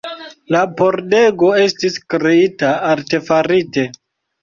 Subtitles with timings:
[0.55, 3.89] La pordego estis kreita artefarite.